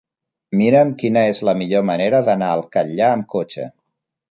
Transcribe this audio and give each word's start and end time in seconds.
Mira'm 0.61 0.93
quina 1.01 1.23
és 1.33 1.41
la 1.51 1.55
millor 1.61 1.85
manera 1.91 2.23
d'anar 2.31 2.49
al 2.55 2.65
Catllar 2.79 3.13
amb 3.19 3.31
cotxe. 3.37 3.71